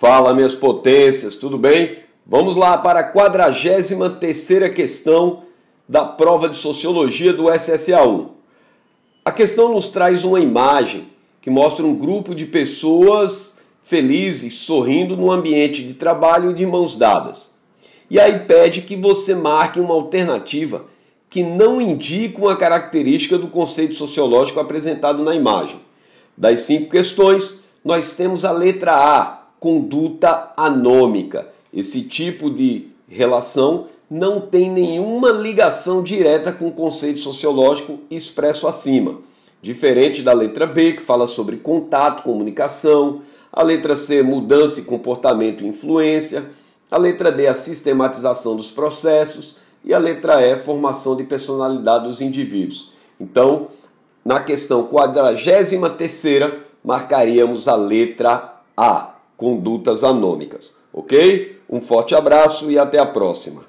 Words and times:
Fala, 0.00 0.32
minhas 0.32 0.54
potências, 0.54 1.34
tudo 1.34 1.58
bem? 1.58 1.98
Vamos 2.24 2.54
lá 2.54 2.78
para 2.78 3.00
a 3.00 3.02
43 3.02 4.72
questão 4.72 5.42
da 5.88 6.04
prova 6.04 6.48
de 6.48 6.56
Sociologia 6.56 7.32
do 7.32 7.46
SSA1. 7.46 8.28
A 9.24 9.32
questão 9.32 9.72
nos 9.72 9.88
traz 9.88 10.22
uma 10.22 10.38
imagem 10.38 11.08
que 11.42 11.50
mostra 11.50 11.84
um 11.84 11.96
grupo 11.96 12.32
de 12.32 12.46
pessoas 12.46 13.54
felizes, 13.82 14.54
sorrindo 14.60 15.16
no 15.16 15.32
ambiente 15.32 15.82
de 15.82 15.94
trabalho 15.94 16.54
de 16.54 16.64
mãos 16.64 16.94
dadas. 16.94 17.56
E 18.08 18.20
aí 18.20 18.38
pede 18.46 18.82
que 18.82 18.94
você 18.94 19.34
marque 19.34 19.80
uma 19.80 19.94
alternativa 19.94 20.84
que 21.28 21.42
não 21.42 21.80
indica 21.80 22.38
uma 22.38 22.54
característica 22.54 23.36
do 23.36 23.48
conceito 23.48 23.96
sociológico 23.96 24.60
apresentado 24.60 25.24
na 25.24 25.34
imagem. 25.34 25.80
Das 26.36 26.60
cinco 26.60 26.88
questões, 26.88 27.58
nós 27.84 28.12
temos 28.12 28.44
a 28.44 28.52
letra 28.52 28.92
A, 28.92 29.37
conduta 29.60 30.52
anômica. 30.56 31.48
Esse 31.72 32.02
tipo 32.02 32.50
de 32.50 32.88
relação 33.08 33.86
não 34.10 34.40
tem 34.40 34.70
nenhuma 34.70 35.30
ligação 35.30 36.02
direta 36.02 36.52
com 36.52 36.68
o 36.68 36.72
conceito 36.72 37.20
sociológico 37.20 37.98
expresso 38.10 38.66
acima. 38.66 39.18
Diferente 39.60 40.22
da 40.22 40.32
letra 40.32 40.66
B, 40.66 40.94
que 40.94 41.02
fala 41.02 41.26
sobre 41.26 41.56
contato, 41.56 42.22
comunicação, 42.22 43.22
a 43.52 43.62
letra 43.62 43.96
C, 43.96 44.22
mudança 44.22 44.80
e 44.80 44.84
comportamento 44.84 45.64
e 45.64 45.68
influência, 45.68 46.48
a 46.90 46.96
letra 46.96 47.30
D, 47.30 47.46
a 47.46 47.54
sistematização 47.54 48.56
dos 48.56 48.70
processos 48.70 49.58
e 49.84 49.92
a 49.92 49.98
letra 49.98 50.40
E, 50.40 50.56
formação 50.58 51.16
de 51.16 51.24
personalidade 51.24 52.04
dos 52.04 52.20
indivíduos. 52.20 52.92
Então, 53.20 53.68
na 54.24 54.40
questão 54.40 54.84
43 54.84 55.72
marcaríamos 56.84 57.66
a 57.68 57.74
letra 57.74 58.60
A 58.76 59.17
condutas 59.38 60.02
anômicas, 60.02 60.78
ok? 60.92 61.60
Um 61.70 61.80
forte 61.80 62.14
abraço 62.14 62.70
e 62.70 62.78
até 62.78 62.98
a 62.98 63.06
próxima. 63.06 63.62